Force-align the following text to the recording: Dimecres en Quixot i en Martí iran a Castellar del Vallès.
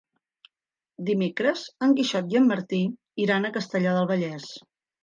Dimecres 1.09 1.67
en 1.89 1.95
Quixot 2.01 2.35
i 2.35 2.41
en 2.41 2.51
Martí 2.55 2.83
iran 3.27 3.47
a 3.53 3.57
Castellar 3.61 3.97
del 4.01 4.15
Vallès. 4.17 4.53